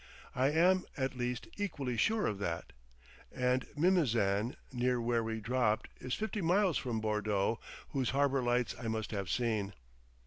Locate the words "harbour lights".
8.09-8.73